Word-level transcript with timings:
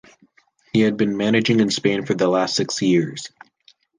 He 0.73 0.79
had 0.79 0.97
been 0.97 1.15
managing 1.15 1.59
in 1.59 1.69
Spain 1.69 2.07
for 2.07 2.15
the 2.15 2.27
last 2.27 2.55
six 2.55 2.81
years. 2.81 3.29